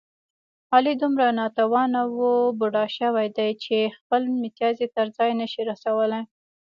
علي 0.73 0.93
دومره 1.01 1.27
ناتوانه 1.39 2.01
و 2.17 2.19
بوډا 2.59 2.85
شوی 2.97 3.27
دی، 3.37 3.49
چې 3.63 3.75
خپل 3.99 4.21
متیازې 4.41 4.87
تر 4.95 5.07
ځایه 5.15 5.35
نشي 5.41 5.61
رسولی. 5.71 6.21